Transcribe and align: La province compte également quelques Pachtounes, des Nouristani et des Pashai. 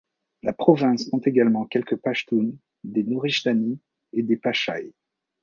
La 0.41 0.51
province 0.51 1.05
compte 1.11 1.27
également 1.27 1.65
quelques 1.67 1.95
Pachtounes, 1.95 2.57
des 2.83 3.03
Nouristani 3.03 3.79
et 4.13 4.23
des 4.23 4.35
Pashai. 4.35 4.95